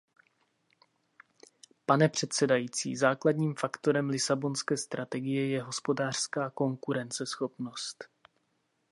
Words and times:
Pane 1.85 2.09
předsedající, 2.09 2.95
základním 2.95 3.55
faktorem 3.55 4.09
Lisabonské 4.09 4.77
strategie 4.77 5.47
je 5.47 5.61
hospodářská 5.63 6.49
konkurenceschopnost. 6.49 8.05